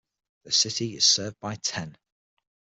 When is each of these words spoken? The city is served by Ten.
The 0.45 0.51
city 0.51 0.95
is 0.95 1.05
served 1.05 1.39
by 1.39 1.57
Ten. 1.57 1.95